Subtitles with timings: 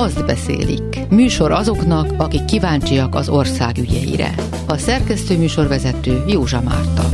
[0.00, 1.08] azt beszélik.
[1.10, 4.34] Műsor azoknak, akik kíváncsiak az ország ügyeire.
[4.66, 7.08] A szerkesztő műsorvezető Józsa Márta.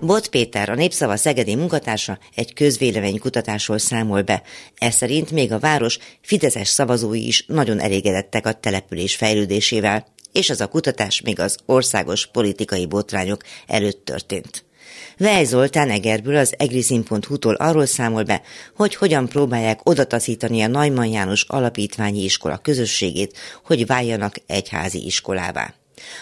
[0.00, 4.42] Bot Péter, a Népszava Szegedi munkatársa egy közvéleménykutatásról számol be.
[4.78, 10.60] Ez szerint még a város fideszes szavazói is nagyon elégedettek a település fejlődésével, és az
[10.60, 14.64] a kutatás még az országos politikai botrányok előtt történt.
[15.20, 18.42] Vej Zoltán Egerből az egrizin.hu-tól arról számol be,
[18.76, 25.74] hogy hogyan próbálják odataszítani a Najman János Alapítványi Iskola közösségét, hogy váljanak egyházi iskolává.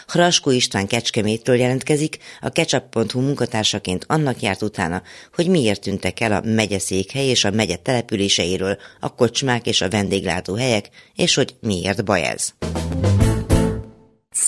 [0.07, 5.03] Hraskó István Kecskemétről jelentkezik, a ketchup.hu munkatársaként annak járt utána,
[5.35, 10.89] hogy miért tűntek el a megyeszékhely és a megye településeiről a kocsmák és a vendéglátóhelyek,
[11.15, 12.53] és hogy miért baj ez.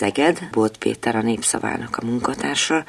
[0.01, 2.85] Szeged, Bolt Péter a Népszavának a munkatársa.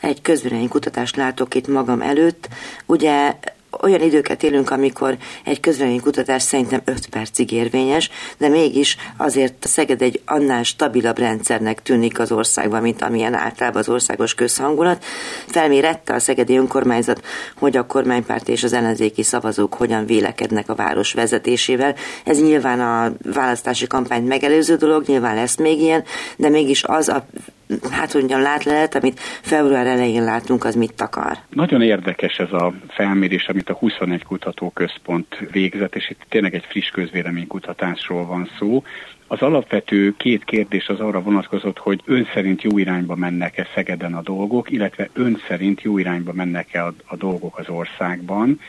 [0.00, 0.22] Egy
[0.68, 2.48] kutatást látok itt magam előtt.
[2.86, 3.34] Ugye
[3.82, 5.60] olyan időket élünk, amikor egy
[6.02, 12.32] kutatás szerintem 5 percig érvényes, de mégis azért Szeged egy annál stabilabb rendszernek tűnik az
[12.32, 15.04] országban, mint amilyen általában az országos közhangulat.
[15.46, 17.24] Felmérette a szegedi önkormányzat,
[17.58, 21.94] hogy a kormánypárt és az ellenzéki szavazók hogyan vélekednek a város vezetésével.
[22.24, 26.04] Ez nyilván a választási kampányt megelőző dolog, nyilván lesz még ilyen,
[26.36, 27.26] de mégis az a
[27.90, 31.38] hát mondjam, látlelet, amit február elején látunk, az mit akar?
[31.48, 36.90] Nagyon érdekes ez a felmérés, amit a 21 kutatóközpont végzett, és itt tényleg egy friss
[36.90, 38.82] közvéleménykutatásról van szó.
[39.26, 44.22] Az alapvető két kérdés az arra vonatkozott, hogy ön szerint jó irányba mennek-e Szegeden a
[44.22, 48.60] dolgok, illetve ön szerint jó irányba mennek-e a, a dolgok az országban.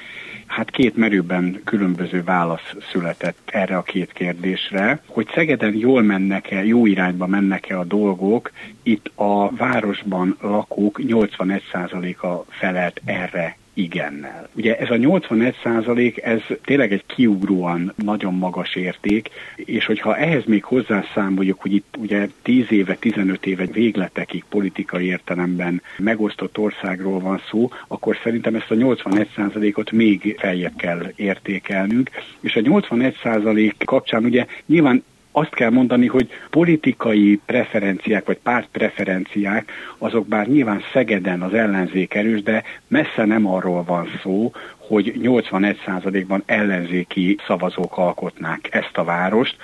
[0.46, 6.86] Hát két merőben különböző válasz született erre a két kérdésre, hogy Szegeden jól mennek-e, jó
[6.86, 8.52] irányba mennek-e a dolgok,
[8.84, 14.50] itt a városban lakók 81%-a felelt erre igennel.
[14.56, 20.44] Ugye ez a 81 százalék, ez tényleg egy kiugróan nagyon magas érték, és hogyha ehhez
[20.46, 27.42] még hozzászámoljuk, hogy itt ugye 10 éve, 15 éve végletekig politikai értelemben megosztott országról van
[27.50, 32.10] szó, akkor szerintem ezt a 81 százalékot még feljebb kell értékelnünk,
[32.40, 35.04] és a 81 százalék kapcsán ugye nyilván
[35.38, 42.44] azt kell mondani, hogy politikai preferenciák, vagy pártpreferenciák, azok bár nyilván Szegeden az ellenzék erős,
[42.44, 49.56] de messze nem arról van szó, hogy 81%-ban ellenzéki szavazók alkotnák ezt a várost,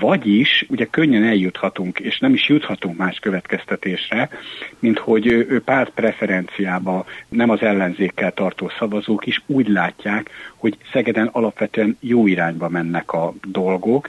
[0.00, 4.28] vagyis ugye könnyen eljuthatunk, és nem is juthatunk más következtetésre,
[4.78, 11.26] mint hogy ő párt preferenciába nem az ellenzékkel tartó szavazók is úgy látják, hogy Szegeden
[11.26, 14.08] alapvetően jó irányba mennek a dolgok,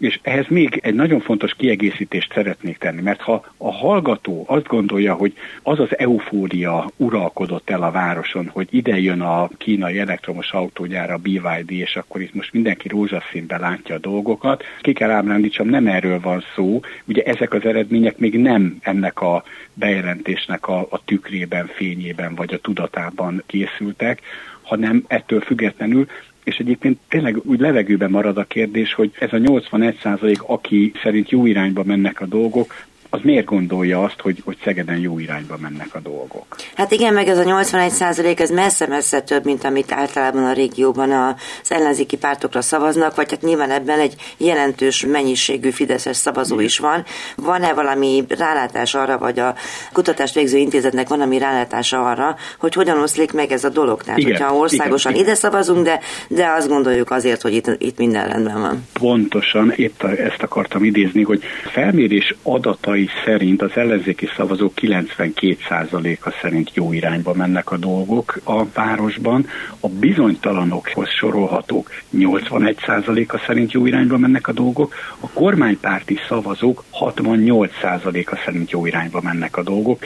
[0.00, 5.14] és ehhez még egy nagyon fontos kiegészítést szeretnék tenni, mert ha a hallgató azt gondolja,
[5.14, 11.10] hogy az az eufória uralkodott el a városon, hogy ide jön a kínai elektromos autógyár,
[11.10, 15.86] a BYD, és akkor itt most mindenki rózsaszínben látja a dolgokat, ki kell ábrándítsam, nem
[15.86, 19.44] erről van szó, ugye ezek az eredmények még nem ennek a
[19.74, 24.20] bejelentésnek a, a tükrében, fényében vagy a tudatában készültek,
[24.62, 26.06] hanem ettől függetlenül
[26.50, 31.30] és egyébként tényleg úgy levegőben marad a kérdés, hogy ez a 81 százalék, aki szerint
[31.30, 32.74] jó irányba mennek a dolgok,
[33.10, 36.56] az miért gondolja azt, hogy, hogy Szegeden jó irányba mennek a dolgok?
[36.74, 41.10] Hát igen, meg ez a 81 százalék, ez messze-messze több, mint amit általában a régióban
[41.10, 47.04] az ellenzéki pártokra szavaznak, vagy hát nyilván ebben egy jelentős mennyiségű fideszes szavazó is van.
[47.36, 49.54] Van-e valami rálátás arra, vagy a
[49.92, 54.02] kutatást végző intézetnek van ami rálátása arra, hogy hogyan oszlik meg ez a dolog?
[54.02, 57.98] Tehát, igen, hogyha országosan igen, ide szavazunk, de, de azt gondoljuk azért, hogy itt, itt
[57.98, 58.86] minden rendben van.
[58.92, 61.42] Pontosan, épp ezt akartam idézni, hogy
[61.72, 68.64] felmérés adatai számai szerint az ellenzéki szavazók 92%-a szerint jó irányba mennek a dolgok a
[68.74, 69.46] városban,
[69.80, 78.70] a bizonytalanokhoz sorolhatók 81%-a szerint jó irányba mennek a dolgok, a kormánypárti szavazók 68%-a szerint
[78.70, 79.98] jó irányba mennek a dolgok,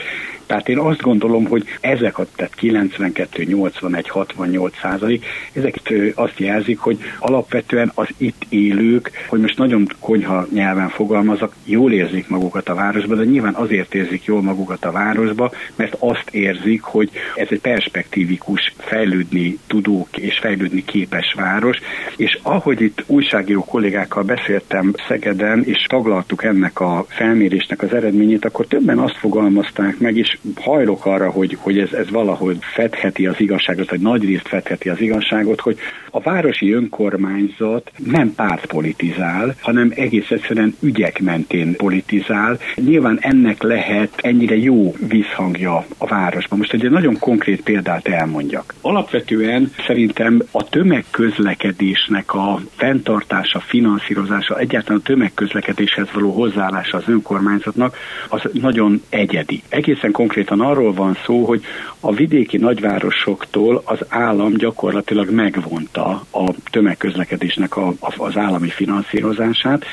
[0.45, 6.79] tehát én azt gondolom, hogy ezek a tehát 92, 81, 68 százalék, ezek azt jelzik,
[6.79, 12.75] hogy alapvetően az itt élők, hogy most nagyon konyha nyelven fogalmazok, jól érzik magukat a
[12.75, 17.61] városba, de nyilván azért érzik jól magukat a városba, mert azt érzik, hogy ez egy
[17.61, 21.77] perspektívikus, fejlődni tudó és fejlődni képes város,
[22.15, 28.65] és ahogy itt újságíró kollégákkal beszéltem Szegeden, és taglaltuk ennek a felmérésnek az eredményét, akkor
[28.67, 33.89] többen azt fogalmazták meg, és hajlok arra, hogy, hogy ez, ez valahogy fedheti az igazságot,
[33.89, 35.77] vagy nagy részt fedheti az igazságot, hogy
[36.11, 42.59] a városi önkormányzat nem pártpolitizál, hanem egész egyszerűen ügyek mentén politizál.
[42.75, 46.57] Nyilván ennek lehet ennyire jó visszhangja a városban.
[46.57, 48.73] Most egy nagyon konkrét példát elmondjak.
[48.81, 57.97] Alapvetően szerintem a tömegközlekedésnek a fenntartása, finanszírozása, egyáltalán a tömegközlekedéshez való hozzáállása az önkormányzatnak,
[58.29, 59.61] az nagyon egyedi.
[59.69, 61.63] Egészen konkrétan arról van szó, hogy
[61.99, 69.85] a vidéki nagyvárosoktól az állam gyakorlatilag megvonta a tömegközlekedésnek a, az állami finanszírozását,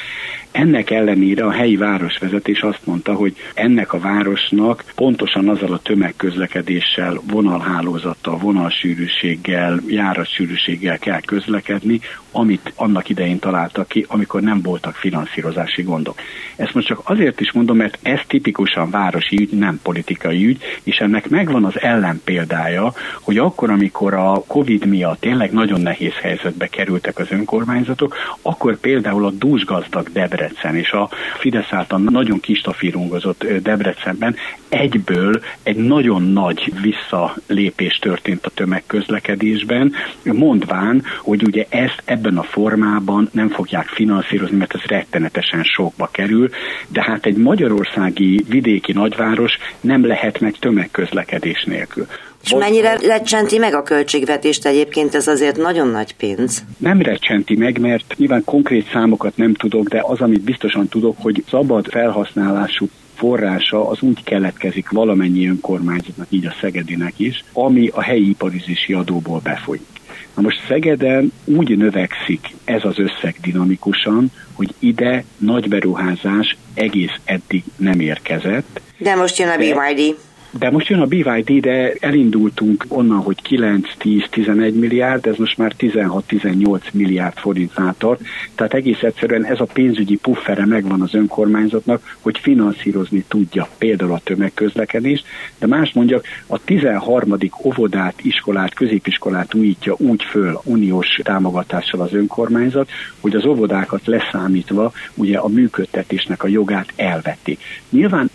[0.52, 7.20] ennek ellenére a helyi városvezetés azt mondta, hogy ennek a városnak pontosan azzal a tömegközlekedéssel,
[7.30, 12.00] vonalhálózattal, vonalsűrűséggel, járatsűrűséggel kell közlekedni,
[12.32, 16.18] amit annak idején találtak ki, amikor nem voltak finanszírozási gondok.
[16.56, 20.96] Ezt most csak azért is mondom, mert ez tipikusan városi ügy, nem politikai ügy, és
[20.96, 27.18] ennek megvan az ellenpéldája, hogy akkor, amikor a Covid miatt tényleg nagyon nehéz helyzetbe kerültek
[27.18, 30.08] az önkormányzatok, akkor például a dúsgazdag
[30.42, 31.08] Debrecen és a
[31.38, 34.36] Fidesz által nagyon kistafírungozott Debrecenben
[34.68, 39.92] egyből egy nagyon nagy visszalépés történt a tömegközlekedésben,
[40.22, 46.48] mondván, hogy ugye ezt ebben a formában nem fogják finanszírozni, mert ez rettenetesen sokba kerül,
[46.88, 52.06] de hát egy magyarországi vidéki nagyváros nem lehet meg tömegközlekedés nélkül.
[52.44, 56.64] És mennyire recsenti meg a költségvetést egyébként, ez azért nagyon nagy pénz?
[56.78, 61.44] Nem recsenti meg, mert nyilván konkrét számokat nem tudok, de az, amit biztosan tudok, hogy
[61.48, 68.28] szabad felhasználású forrása az úgy keletkezik valamennyi önkormányzatnak, így a Szegedinek is, ami a helyi
[68.28, 69.86] iparizési adóból befolyik.
[70.34, 77.62] Na most Szegeden úgy növekszik ez az összeg dinamikusan, hogy ide nagy beruházás egész eddig
[77.76, 78.80] nem érkezett.
[78.98, 80.16] De most jön a BYD.
[80.58, 85.58] De most jön a BYD, de elindultunk onnan, hogy 9, 10, 11 milliárd, ez most
[85.58, 88.20] már 16-18 milliárd forintnál tart.
[88.54, 94.20] Tehát egész egyszerűen ez a pénzügyi puffere megvan az önkormányzatnak, hogy finanszírozni tudja például a
[94.24, 95.24] tömegközlekedést,
[95.58, 97.38] de más mondjak, a 13.
[97.64, 102.90] óvodát, iskolát, középiskolát újítja úgy föl uniós támogatással az önkormányzat,
[103.20, 107.60] hogy az óvodákat leszámítva ugye a működtetésnek a jogát elvették.
[107.90, 108.30] Nyilván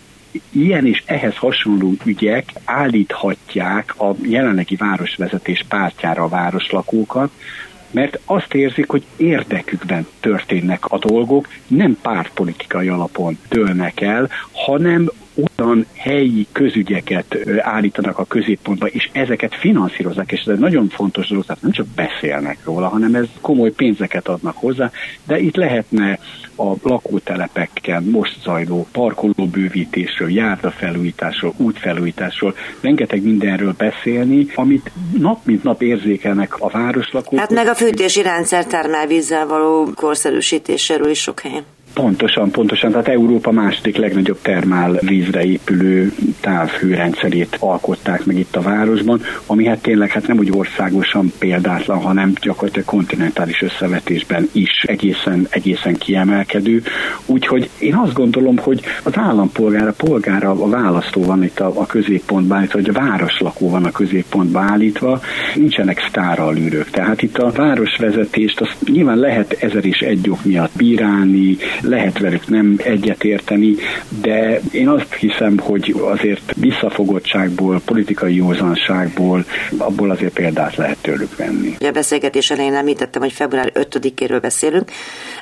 [0.50, 7.30] ilyen és ehhez hasonló ügyek állíthatják a jelenlegi városvezetés pártjára a városlakókat,
[7.90, 15.10] mert azt érzik, hogy érdekükben történnek a dolgok, nem pártpolitikai alapon dőlnek el, hanem
[15.58, 21.44] olyan helyi közügyeket állítanak a középpontba, és ezeket finanszírozzák, és ez egy nagyon fontos dolog,
[21.44, 24.90] tehát nem csak beszélnek róla, hanem ez komoly pénzeket adnak hozzá,
[25.26, 26.18] de itt lehetne
[26.56, 36.60] a lakótelepekkel most zajló parkolóbővítésről, járdafelújításról, útfelújításról, rengeteg mindenről beszélni, amit nap mint nap érzékelnek
[36.60, 37.38] a városlakók.
[37.38, 41.64] Hát meg a fűtési rendszer termelvízzel való korszerűsítéséről is sok helyen.
[41.98, 42.90] Pontosan, pontosan.
[42.90, 49.82] Tehát Európa második legnagyobb termál vízre épülő távhőrendszerét alkották meg itt a városban, ami hát
[49.82, 56.82] tényleg hát nem úgy országosan példátlan, hanem gyakorlatilag kontinentális összevetésben is egészen, egészen kiemelkedő.
[57.26, 62.58] Úgyhogy én azt gondolom, hogy az állampolgára, polgára, a választó van itt a, a középpontban
[62.58, 65.20] állítva, vagy a városlakó van a középpontban állítva,
[65.54, 66.90] nincsenek sztáralűrök.
[66.90, 71.56] Tehát itt a városvezetést azt nyilván lehet ezer és egy ok miatt bírálni,
[71.88, 73.74] lehet velük nem egyetérteni,
[74.20, 79.44] de én azt hiszem, hogy azért visszafogottságból, politikai józanságból,
[79.78, 81.76] abból azért példát lehet tőlük venni.
[81.80, 84.90] A beszélgetés elején említettem, hogy február 5-éről beszélünk,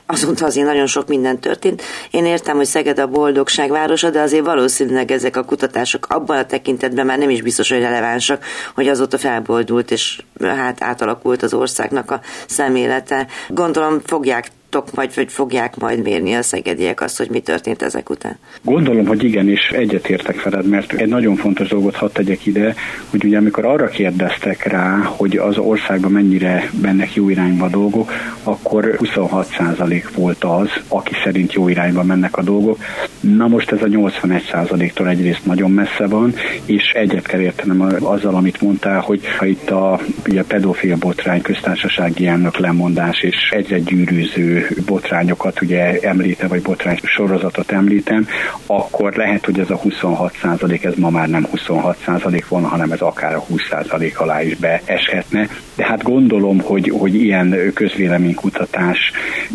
[0.07, 1.83] azóta azért nagyon sok minden történt.
[2.11, 6.47] Én értem, hogy Szeged a boldogság városa, de azért valószínűleg ezek a kutatások abban a
[6.47, 12.11] tekintetben már nem is biztos, hogy relevánsak, hogy azóta felboldult és hát átalakult az országnak
[12.11, 13.27] a személete.
[13.49, 18.11] Gondolom fogják tudtok majd, vagy fogják majd mérni a szegediek azt, hogy mi történt ezek
[18.11, 18.39] után?
[18.63, 22.75] Gondolom, hogy igen, és egyetértek veled, mert egy nagyon fontos dolgot hadd tegyek ide,
[23.11, 28.13] hogy ugye amikor arra kérdeztek rá, hogy az országban mennyire mennek jó irányba a dolgok,
[28.43, 32.79] akkor 26% volt az, aki szerint jó irányba mennek a dolgok.
[33.21, 38.61] Na most ez a 81%-tól egyrészt nagyon messze van, és egyet kell értenem azzal, amit
[38.61, 45.61] mondtál, hogy ha itt a ugye pedofil botrány köztársasági elnök lemondás és egyre gyűrűző botrányokat
[45.61, 48.29] ugye említem, vagy botrány sorozatot említem,
[48.67, 52.93] akkor lehet, hogy ez a 26 százalék, ez ma már nem 26 százalék volna, hanem
[52.93, 55.49] ez akár a 20 százalék alá is beeshetne.
[55.75, 58.99] De hát gondolom, hogy, hogy ilyen közvéleménykutatás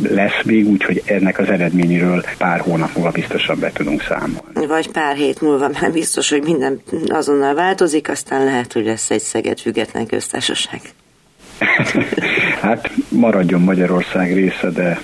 [0.09, 4.67] lesz még, úgyhogy ennek az eredményéről pár hónap múlva biztosan be tudunk számolni.
[4.67, 9.19] Vagy pár hét múlva, mert biztos, hogy minden azonnal változik, aztán lehet, hogy lesz egy
[9.19, 10.81] Szeged független köztársaság.
[12.61, 14.99] hát maradjon Magyarország része, de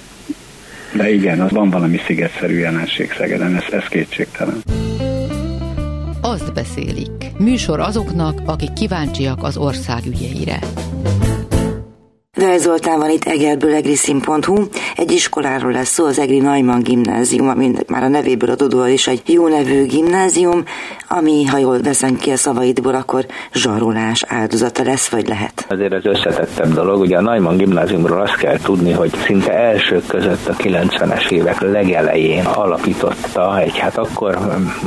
[0.94, 4.64] de igen, az van valami szigetszerű jelenség Szegeden, ez, ez kétségtelen.
[6.22, 7.10] Azt beszélik.
[7.38, 10.60] Műsor azoknak, akik kíváncsiak az ország ügyeire.
[12.38, 13.74] Vel Zoltán van itt egerből
[14.96, 19.22] Egy iskoláról lesz szó, az Egri Najman gimnázium, ami már a nevéből adódóan is egy
[19.26, 20.64] jó nevű gimnázium,
[21.08, 25.66] ami, ha jól veszem ki a szavaidból, akkor zsarolás áldozata lesz, vagy lehet?
[25.70, 27.00] Azért az összetettebb dolog.
[27.00, 32.46] Ugye a Najman gimnáziumról azt kell tudni, hogy szinte elsők között a 90-es évek legelején
[32.46, 34.38] alapította egy, hát akkor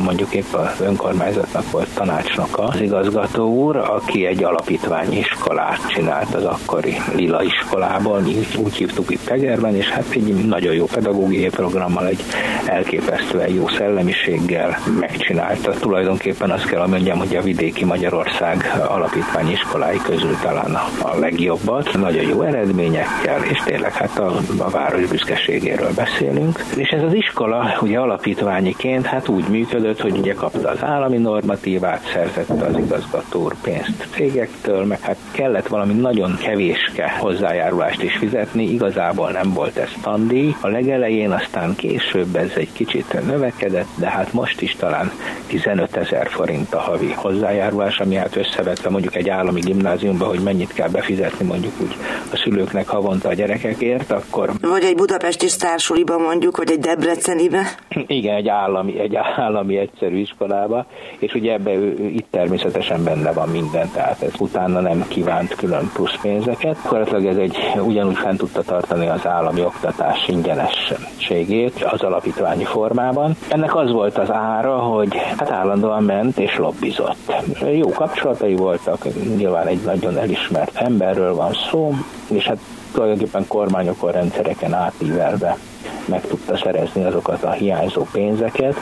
[0.04, 6.97] mondjuk épp az önkormányzatnak volt tanácsnoka, az igazgató úr, aki egy alapítványiskolát csinált az akkori
[7.14, 8.25] Lila iskolában,
[8.59, 12.23] úgy hívtuk itt Tegerben, és hát egy nagyon jó pedagógiai programmal, egy
[12.64, 15.70] elképesztően jó szellemiséggel megcsinálta.
[15.70, 22.23] Tulajdonképpen azt kell mondjam, hogy a vidéki Magyarország alapítvány iskolái közül talán a legjobbat, nagyon
[22.23, 26.64] jó eredményekkel, és tényleg hát a, a város büszkeségéről beszélünk.
[26.76, 32.11] És ez az iskola ugye alapítványiként hát úgy működött, hogy ugye kapta az állami normatívát,
[32.12, 39.30] szerzette az igazgató pénzt cégektől, meg hát kellett valami nagyon kevéske hozzájárulást is fizetni, igazából
[39.30, 40.54] nem volt ez tandíj.
[40.60, 45.10] A legelején, aztán később ez egy kicsit növekedett, de hát most is talán
[45.46, 50.72] 15 ezer forint a havi hozzájárulás, ami hát összevetve mondjuk egy állami gimnáziumban, hogy mennyit
[50.72, 51.94] kell befizetni mondjuk úgy
[52.32, 54.50] a szülőknek havonta a gyerekekért, akkor...
[54.60, 57.62] Vagy egy budapesti sztársuliba mondjuk, vagy egy debrecenibe?
[58.06, 60.87] Igen, egy állami, egy állami egyszerű iskolába,
[61.18, 66.20] és ugye ebbe itt természetesen benne van minden, tehát ez utána nem kívánt külön plusz
[66.22, 66.76] pénzeket.
[66.84, 73.36] Akkor gyakorlatilag ez egy ugyanúgy fent tudta tartani az állami oktatás ingyenességét az alapítványi formában.
[73.48, 77.32] Ennek az volt az ára, hogy hát állandóan ment és lobbizott.
[77.72, 79.04] Jó kapcsolatai voltak,
[79.36, 81.94] nyilván egy nagyon elismert emberről van szó,
[82.28, 82.58] és hát
[82.92, 85.56] tulajdonképpen kormányokon, rendszereken átívelve
[86.04, 88.76] meg tudta szerezni azokat a hiányzó pénzeket,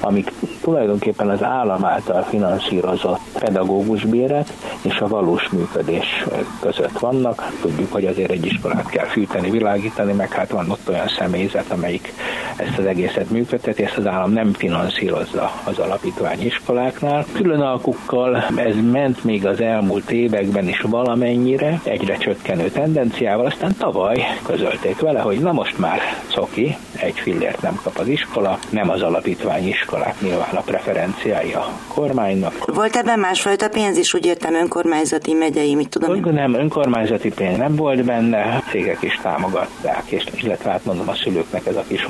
[0.00, 0.32] amik
[0.62, 4.46] tulajdonképpen az állam által finanszírozott pedagógusbérek
[4.82, 6.24] és a valós működés
[6.60, 7.52] között vannak.
[7.60, 12.12] Tudjuk, hogy azért egy iskolát kell fűteni, világítani, meg hát van ott olyan személyzet, amelyik
[12.60, 17.24] ezt az egészet működteti, ezt az állam nem finanszírozza az alapítvány iskoláknál.
[17.32, 24.24] Külön alkukkal ez ment még az elmúlt években is valamennyire, egyre csökkenő tendenciával, aztán tavaly
[24.46, 25.98] közölték vele, hogy na most már
[26.34, 31.68] coki, egy fillért nem kap az iskola, nem az alapítvány iskolák nyilván a preferenciái a
[31.88, 32.74] kormánynak.
[32.74, 36.32] Volt ebben másfajta pénz is, úgy értem önkormányzati, megyei, mit tudom én?
[36.32, 41.66] Nem, önkormányzati pénz nem volt benne, cégek is támogatták, és illetve hát mondom a szülőknek
[41.66, 42.04] ez a kis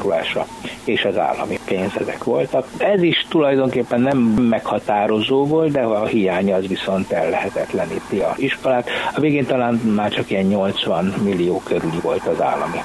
[0.00, 0.46] hozzájárulása,
[0.84, 2.68] és az állami pénz ezek voltak.
[2.78, 8.88] Ez is tulajdonképpen nem meghatározó volt, de a hiánya az viszont ellehetetleníti a iskolát.
[9.14, 12.80] A végén talán már csak ilyen 80 millió körül volt az állami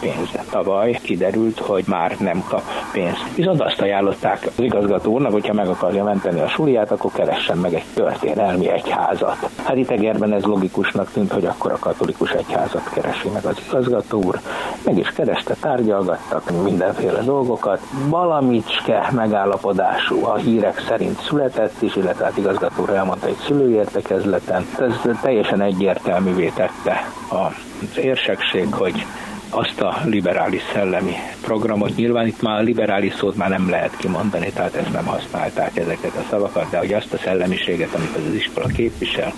[0.00, 0.39] pénze.
[0.50, 3.34] Tavaly kiderült, hogy már nem kap pénzt.
[3.34, 7.74] Viszont azt ajánlották az igazgató úrnak, hogyha meg akarja menteni a suliát, akkor keressen meg
[7.74, 9.50] egy történelmi egyházat.
[9.64, 14.22] Hát itt Egerben ez logikusnak tűnt, hogy akkor a katolikus egyházat keresi meg az igazgató
[14.22, 14.40] úr.
[14.84, 17.80] Meg is kereste, tárgyalgattak mindenféle dolgokat.
[18.08, 24.66] Valamicske megállapodású a hírek szerint született is, illetve hát igazgató úr elmondta egy szülőértekezleten.
[24.78, 29.06] Ez teljesen egyértelművé tette az érsekség, hogy
[29.50, 31.96] azt a liberális szellemi programot.
[31.96, 36.14] Nyilván itt már a liberális szót már nem lehet kimondani, tehát ezt nem használták ezeket
[36.16, 39.32] a szavakat, de hogy azt a szellemiséget, amit az iskola képvisel,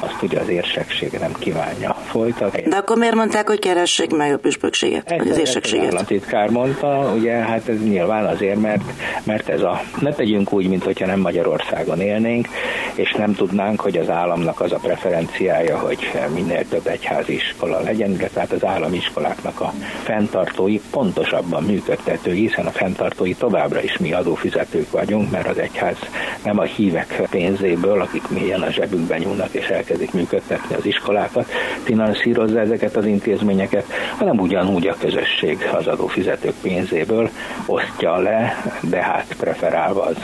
[0.00, 2.62] azt ugye az érsekség nem kívánja folytatni.
[2.62, 5.86] De akkor miért mondták, hogy keressék meg a püspökséget, vagy az érsekséget?
[5.86, 8.82] Az államtitkár mondta, ugye hát ez nyilván azért, mert,
[9.24, 12.48] mert ez a, ne tegyünk úgy, mint hogyha nem Magyarországon élnénk,
[12.94, 15.98] és nem tudnánk, hogy az államnak az a preferenciája, hogy
[16.34, 22.66] minél több egyházi iskola legyen, de tehát az állami iskoláknak a fenntartói pontosabban működtetői, hiszen
[22.66, 25.96] a fenntartói továbbra is mi adófizetők vagyunk, mert az egyház
[26.44, 31.50] nem a hívek pénzéből, akik mélyen a zsebükben nyúlnak és el elkezdik működtetni az iskolákat,
[31.82, 33.84] finanszírozza ezeket az intézményeket,
[34.16, 37.30] hanem ugyanúgy a közösség az adófizetők pénzéből
[37.66, 40.16] osztja le, de hát preferálva az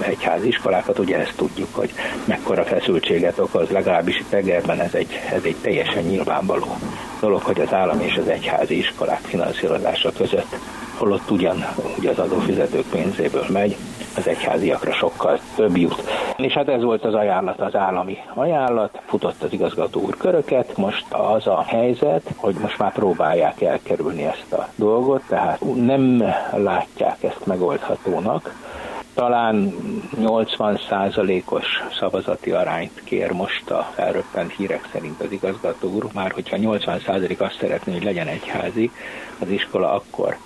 [0.00, 1.92] egyházi iskolákat, ugye ezt tudjuk, hogy
[2.24, 6.76] mekkora feszültséget okoz, legalábbis itt Egerben ez egy, ez egy teljesen nyilvánvaló
[7.20, 10.56] dolog, hogy az állam és az egyházi iskolák finanszírozása között
[10.96, 11.64] holott ugyan
[11.98, 13.76] ugye az adófizetők pénzéből megy,
[14.16, 16.02] az egyháziakra sokkal több jut.
[16.36, 21.06] És hát ez volt az ajánlat, az állami ajánlat, futott az igazgató úr köröket, most
[21.08, 26.24] az a helyzet, hogy most már próbálják elkerülni ezt a dolgot, tehát nem
[26.56, 28.54] látják ezt megoldhatónak,
[29.14, 29.74] talán
[30.16, 31.66] 80%-os
[31.98, 37.56] szavazati arányt kér most a felröppent hírek szerint az igazgató úr, már hogyha 80% azt
[37.60, 38.90] szeretné, hogy legyen egyházi
[39.38, 40.36] az iskola, akkor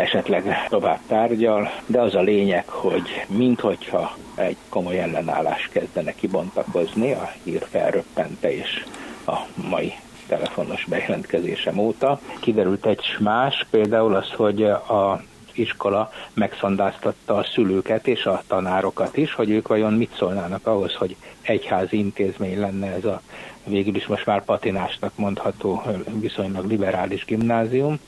[0.00, 7.32] esetleg tovább tárgyal, de az a lényeg, hogy minthogyha egy komoly ellenállás kezdene kibontakozni a
[7.44, 8.84] hír felröppente és
[9.26, 9.36] a
[9.68, 9.92] mai
[10.26, 12.20] telefonos bejelentkezésem óta.
[12.40, 19.34] Kiderült egy más, például az, hogy a iskola megszondáztatta a szülőket és a tanárokat is,
[19.34, 23.20] hogy ők vajon mit szólnának ahhoz, hogy egyházi intézmény lenne ez a
[23.64, 25.82] végül is most már patinásnak mondható
[26.20, 27.98] viszonylag liberális gimnázium.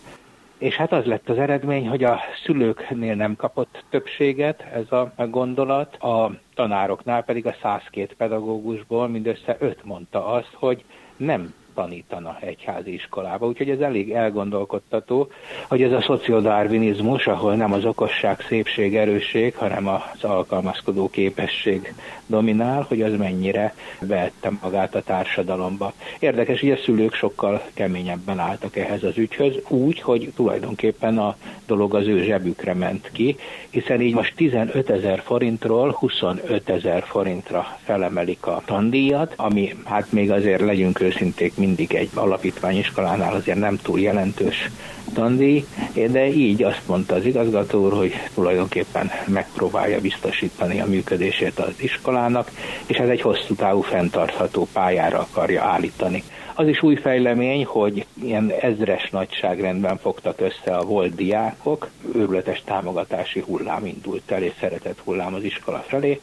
[0.62, 5.96] És hát az lett az eredmény, hogy a szülőknél nem kapott többséget ez a gondolat,
[5.96, 10.84] a tanároknál pedig a 102 pedagógusból mindössze 5 mondta azt, hogy
[11.16, 13.46] nem tanítana egyházi iskolába.
[13.46, 15.28] Úgyhogy ez elég elgondolkodtató,
[15.68, 21.94] hogy ez a szociodarvinizmus, ahol nem az okosság, szépség, erősség, hanem az alkalmazkodó képesség
[22.26, 25.92] dominál, hogy az mennyire vette magát a társadalomba.
[26.18, 31.36] Érdekes, hogy a szülők sokkal keményebben álltak ehhez az ügyhöz, úgy, hogy tulajdonképpen a
[31.66, 33.36] dolog az ő zsebükre ment ki,
[33.70, 40.30] hiszen így most 15 ezer forintról 25 ezer forintra felemelik a tandíjat, ami hát még
[40.30, 44.70] azért legyünk őszinték, mindig egy alapítványiskolánál azért nem túl jelentős
[45.14, 45.64] tandíj,
[46.10, 52.50] de így azt mondta az igazgató úr, hogy tulajdonképpen megpróbálja biztosítani a működését az iskolának,
[52.86, 56.22] és ez egy hosszú távú fenntartható pályára akarja állítani.
[56.54, 63.40] Az is új fejlemény, hogy ilyen ezres nagyságrendben fogtak össze a volt diákok, őrületes támogatási
[63.40, 66.20] hullám indult el, és szeretett hullám az iskola felé,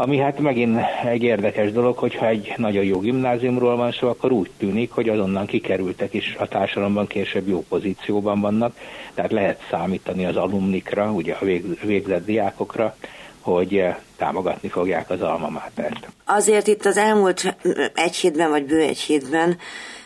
[0.00, 4.50] ami hát megint egy érdekes dolog, hogyha egy nagyon jó gimnáziumról van szó, akkor úgy
[4.58, 8.76] tűnik, hogy azonnan kikerültek is a társadalomban később jó pozícióban vannak,
[9.14, 11.44] tehát lehet számítani az alumnikra, ugye a
[11.84, 12.96] végzett diákokra,
[13.40, 16.08] hogy eh, támogatni fogják az alma mátert.
[16.24, 17.56] Azért itt az elmúlt
[17.94, 19.56] egy hétben, vagy bő egy hétben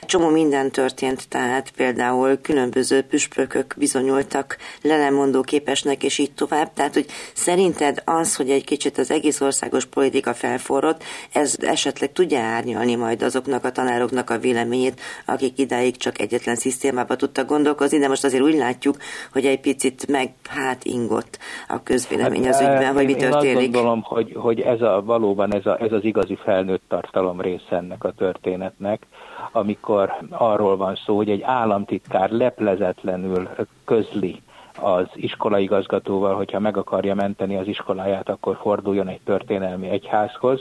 [0.07, 6.73] Csomó minden történt, tehát például különböző püspökök bizonyultak lelemondó képesnek, és így tovább.
[6.73, 12.41] Tehát, hogy szerinted az, hogy egy kicsit az egész országos politika felforrott, ez esetleg tudja
[12.41, 18.09] árnyalni majd azoknak a tanároknak a véleményét, akik idáig csak egyetlen szisztémába tudtak gondolkozni, de
[18.09, 18.97] most azért úgy látjuk,
[19.33, 23.45] hogy egy picit meg hát ingott a közvélemény az hát, ügyben, hogy mi történik.
[23.45, 27.41] Én azt gondolom, hogy, hogy ez a, valóban ez, a, ez az igazi felnőtt tartalom
[27.41, 29.07] része ennek a történetnek,
[29.53, 33.49] amikor arról van szó, hogy egy államtitkár leplezetlenül
[33.85, 34.43] közli
[34.81, 40.61] az iskolaigazgatóval, hogyha meg akarja menteni az iskoláját, akkor forduljon egy történelmi egyházhoz.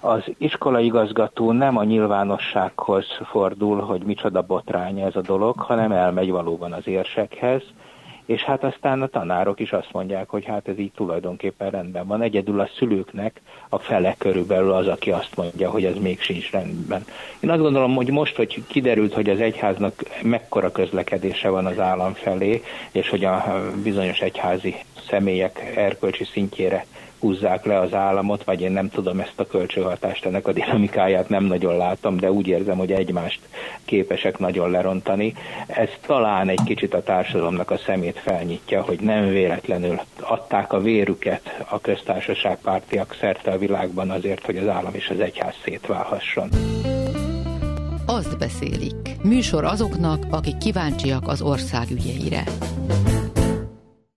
[0.00, 6.72] Az iskolaigazgató nem a nyilvánossághoz fordul, hogy micsoda botrány ez a dolog, hanem elmegy valóban
[6.72, 7.62] az érsekhez,
[8.28, 12.22] és hát aztán a tanárok is azt mondják, hogy hát ez így tulajdonképpen rendben van.
[12.22, 17.04] Egyedül a szülőknek a fele körülbelül az, aki azt mondja, hogy ez még sincs rendben.
[17.40, 22.12] Én azt gondolom, hogy most, hogy kiderült, hogy az egyháznak mekkora közlekedése van az állam
[22.12, 22.62] felé,
[22.92, 23.44] és hogy a
[23.82, 24.74] bizonyos egyházi
[25.08, 26.86] személyek erkölcsi szintjére
[27.20, 31.44] húzzák le az államot, vagy én nem tudom ezt a kölcsönhatást, ennek a dinamikáját nem
[31.44, 33.40] nagyon látom, de úgy érzem, hogy egymást
[33.84, 35.34] képesek nagyon lerontani.
[35.66, 41.64] Ez talán egy kicsit a társadalomnak a szemét felnyitja, hogy nem véletlenül adták a vérüket
[41.68, 46.48] a köztársaság pártiak szerte a világban azért, hogy az állam és az egyház szétválhasson.
[48.06, 48.94] Azt beszélik.
[49.22, 52.42] Műsor azoknak, akik kíváncsiak az ország ügyeire.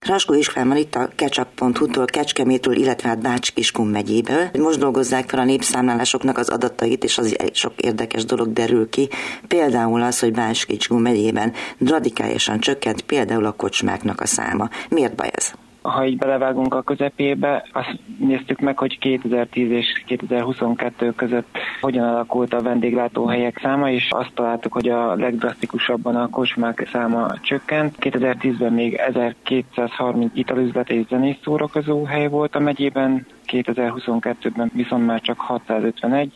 [0.02, 4.50] Raskó István itt a ketchup.hu-tól, Kecskemétől, illetve hát Bács-Kiskun megyéből.
[4.58, 9.08] Most dolgozzák fel a népszámlálásoknak az adatait, és az sok érdekes dolog derül ki.
[9.48, 14.68] Például az, hogy Bács-Kiskun megyében radikálisan csökkent például a kocsmáknak a száma.
[14.88, 15.52] Miért baj ez?
[15.82, 22.54] Ha így belevágunk a közepébe, azt néztük meg, hogy 2010 és 2022 között hogyan alakult
[22.54, 27.96] a vendéglátóhelyek száma, és azt találtuk, hogy a legdrasztikusabban a kocsmák száma csökkent.
[28.00, 35.40] 2010-ben még 1230 italüzlet és zenés szórakozó hely volt a megyében, 2022-ben viszont már csak
[35.40, 36.32] 651,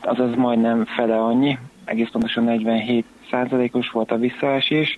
[0.00, 4.96] azaz majdnem fele annyi, egész pontosan 47 százalékos volt a visszaesés.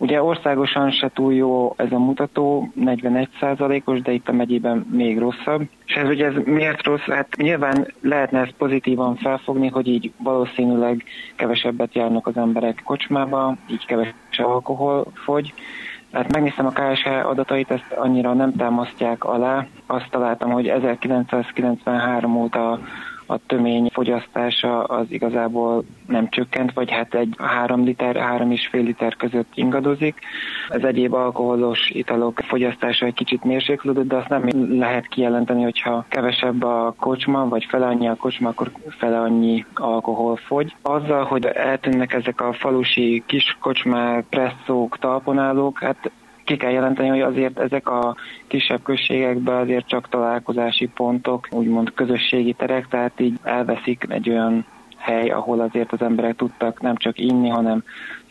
[0.00, 5.18] Ugye országosan se túl jó ez a mutató, 41 százalékos, de itt a megyében még
[5.18, 5.62] rosszabb.
[5.86, 7.06] És ez ugye ez miért rossz?
[7.06, 11.04] Hát nyilván lehetne ezt pozitívan felfogni, hogy így valószínűleg
[11.36, 15.54] kevesebbet járnak az emberek kocsmába, így kevesebb alkohol fogy.
[16.12, 19.66] Hát megnéztem a KSH adatait, ezt annyira nem támasztják alá.
[19.86, 22.78] Azt találtam, hogy 1993 óta
[23.30, 28.82] a tömény fogyasztása az igazából nem csökkent, vagy hát egy három liter, három és fél
[28.82, 30.18] liter között ingadozik.
[30.68, 36.62] Az egyéb alkoholos italok fogyasztása egy kicsit mérséklődött, de azt nem lehet kijelenteni, hogyha kevesebb
[36.62, 40.74] a kocsma, vagy fele annyi a kocsma, akkor fele annyi alkohol fogy.
[40.82, 46.10] Azzal, hogy eltűnnek ezek a falusi kis kocsmák, presszók, talponálók, hát
[46.48, 52.52] ki kell jelenteni, hogy azért ezek a kisebb községekben azért csak találkozási pontok, úgymond közösségi
[52.52, 57.48] terek, tehát így elveszik egy olyan hely, ahol azért az emberek tudtak nem csak inni,
[57.48, 57.82] hanem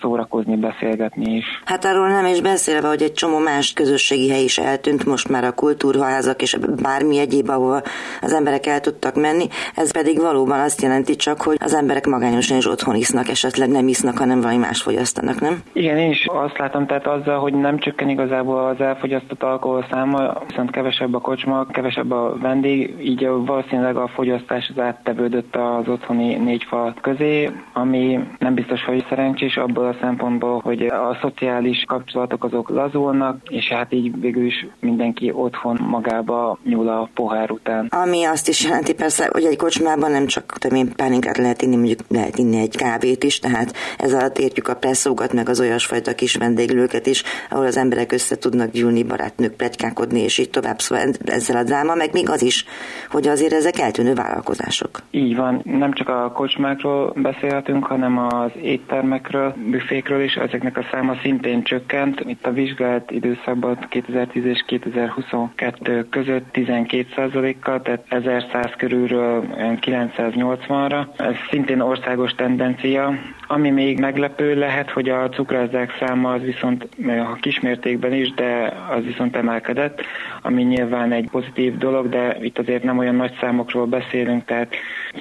[0.01, 1.45] szórakozni, beszélgetni is.
[1.65, 5.43] Hát arról nem is beszélve, hogy egy csomó más közösségi hely is eltűnt, most már
[5.43, 7.81] a kultúrházak és bármi egyéb, ahol
[8.21, 12.57] az emberek el tudtak menni, ez pedig valóban azt jelenti csak, hogy az emberek magányosan
[12.57, 15.61] is otthon isznak, esetleg nem isznak, hanem valami más fogyasztanak, nem?
[15.73, 20.33] Igen, én is azt látom, tehát azzal, hogy nem csökken igazából az elfogyasztott alkohol száma,
[20.47, 26.35] viszont kevesebb a kocsma, kevesebb a vendég, így valószínűleg a fogyasztás az áttevődött az otthoni
[26.35, 32.43] négy fal közé, ami nem biztos, hogy szerencsés abból a szempontból, hogy a szociális kapcsolatok
[32.43, 37.87] azok lazulnak, és hát így végül is mindenki otthon magába nyúl a pohár után.
[37.89, 41.99] Ami azt is jelenti persze, hogy egy kocsmában nem csak tömény pálinkát lehet inni, mondjuk
[42.09, 46.35] lehet inni egy kávét is, tehát ez alatt értjük a presszókat, meg az olyasfajta kis
[46.35, 50.79] vendéglőket is, ahol az emberek össze tudnak gyűlni, barátnők pletykálkodni, és így tovább.
[50.79, 52.65] Szóval ezzel a dráma, meg még az is,
[53.09, 54.99] hogy azért ezek eltűnő vállalkozások.
[55.11, 61.15] Így van, nem csak a kocsmákról beszélhetünk, hanem az éttermekről, büfékről is, ezeknek a száma
[61.21, 62.19] szintén csökkent.
[62.19, 71.05] Itt a vizsgált időszakban 2010 és 2022 között 12%-kal, tehát 1100 körülről 980-ra.
[71.17, 73.13] Ez szintén országos tendencia.
[73.47, 76.87] Ami még meglepő lehet, hogy a cukrázzák száma az viszont
[77.31, 80.01] a kismértékben is, de az viszont emelkedett,
[80.41, 84.75] ami nyilván egy pozitív dolog, de itt azért nem olyan nagy számokról beszélünk, tehát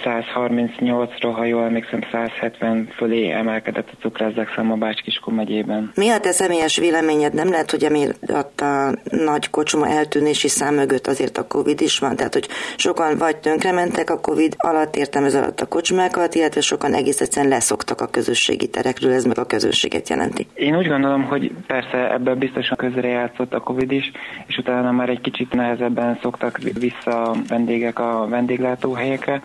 [0.04, 5.92] 138-ról, ha jól emlékszem, 170 fölé emelkedett a cukrázzák száma Bács-Kiskun megyében.
[5.94, 7.34] Mi a te személyes véleményed?
[7.34, 12.16] Nem lehet, hogy emiatt a nagy kocsma eltűnési szám mögött azért a Covid is van?
[12.16, 16.94] Tehát, hogy sokan vagy tönkrementek a Covid alatt, értem ez alatt a kocsmákat, illetve sokan
[16.94, 20.46] egész egyszerűen leszoktak a közösségi terekről, ez meg a közösséget jelenti.
[20.54, 24.10] Én úgy gondolom, hogy persze ebben biztosan közre játszott a Covid is,
[24.46, 29.42] és utána már egy kicsit nehezebben szoktak vissza a vendégek a vendéglátóhelyekre,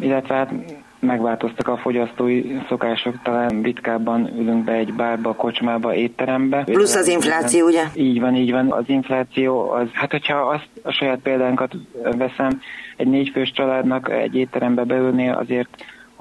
[0.00, 0.52] illetve hát
[0.98, 6.62] megváltoztak a fogyasztói szokások, talán ritkábban ülünk be egy bárba, kocsmába, étterembe.
[6.64, 7.82] Plusz az infláció, ugye?
[7.94, 8.72] Így van, így van.
[8.72, 11.72] Az infláció, az, hát hogyha azt a saját példánkat
[12.16, 12.60] veszem,
[12.96, 15.68] egy négyfős családnak egy étterembe beülni azért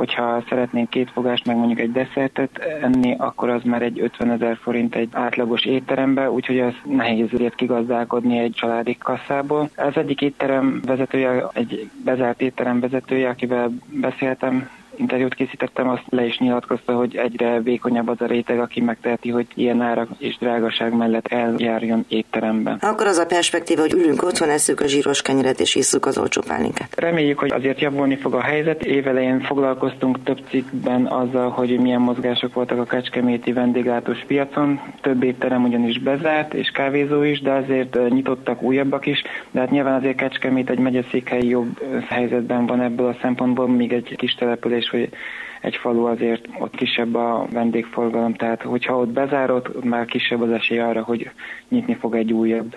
[0.01, 4.57] hogyha szeretnénk két fogást, meg mondjuk egy desszertet enni, akkor az már egy 50 ezer
[4.61, 9.69] forint egy átlagos étterembe, úgyhogy az nehéz azért kigazdálkodni egy családi kasszából.
[9.75, 14.69] Az egyik étterem vezetője, egy bezárt étterem vezetője, akivel beszéltem,
[15.01, 19.47] interjút készítettem, azt le is nyilatkozta, hogy egyre vékonyabb az a réteg, aki megteheti, hogy
[19.53, 22.77] ilyen árak és drágaság mellett eljárjon étteremben.
[22.81, 26.41] Akkor az a perspektíva, hogy ülünk otthon, eszük a zsíros kenyeret és isszuk az olcsó
[26.47, 26.99] pálinkát.
[26.99, 28.83] Reméljük, hogy azért javulni fog a helyzet.
[28.83, 34.79] Évelején foglalkoztunk több cikkben azzal, hogy milyen mozgások voltak a kecskeméti vendéglátós piacon.
[35.01, 39.21] Több étterem ugyanis bezárt, és kávézó is, de azért nyitottak újabbak is.
[39.51, 44.15] De hát nyilván azért Kecskemét egy megyeszékhely jobb helyzetben van ebből a szempontból, még egy
[44.17, 45.09] kis település hogy
[45.61, 50.79] egy falu azért ott kisebb a vendégforgalom, tehát hogyha ott bezárod, már kisebb az esély
[50.79, 51.29] arra, hogy
[51.69, 52.75] nyitni fog egy újabb.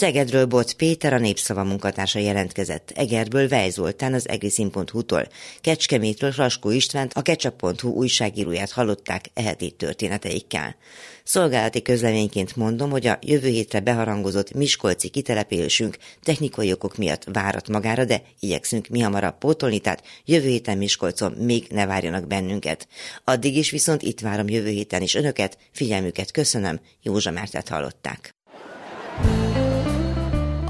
[0.00, 5.28] Szegedről Bot Péter, a Népszava munkatársa jelentkezett, Egerből Vej Zoltán az egriszin.hu-tól,
[5.60, 10.76] Kecskemétről Raskó Istvánt, a Ketchup.hu újságíróját hallották eheti történeteikkel.
[11.24, 18.04] Szolgálati közleményként mondom, hogy a jövő hétre beharangozott Miskolci kitelepülésünk technikai okok miatt várat magára,
[18.04, 22.88] de igyekszünk mi hamarabb pótolni, tehát jövő héten Miskolcon még ne várjanak bennünket.
[23.24, 28.34] Addig is viszont itt várom jövő héten is önöket, figyelmüket köszönöm, Józsa Mártát hallották.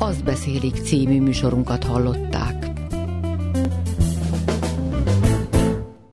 [0.02, 2.69] Azt beszélik című műsorunkat hallották.